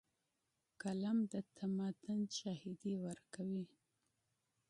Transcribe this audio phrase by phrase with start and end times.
[0.81, 3.65] قلم د تمدن شاهدي ورکوي.